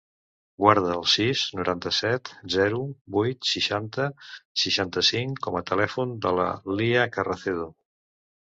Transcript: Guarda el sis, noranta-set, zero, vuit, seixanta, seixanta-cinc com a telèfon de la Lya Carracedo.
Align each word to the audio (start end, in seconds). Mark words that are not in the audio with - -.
Guarda 0.61 0.93
el 0.99 1.03
sis, 1.15 1.41
noranta-set, 1.59 2.31
zero, 2.55 2.79
vuit, 3.17 3.49
seixanta, 3.51 4.07
seixanta-cinc 4.65 5.45
com 5.49 5.61
a 5.61 5.65
telèfon 5.73 6.17
de 6.25 6.33
la 6.41 6.49
Lya 6.81 7.09
Carracedo. 7.19 7.71